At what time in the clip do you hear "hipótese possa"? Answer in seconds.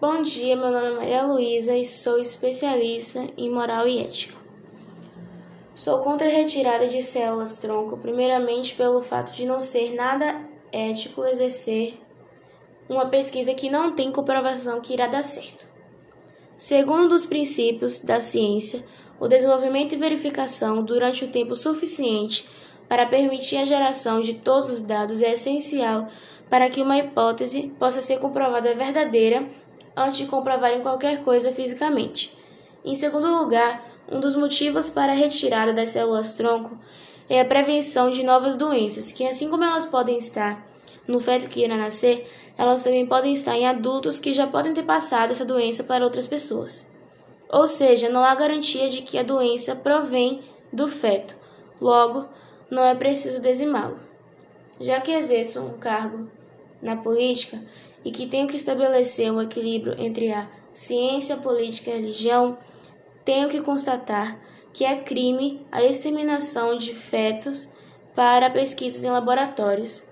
26.96-28.00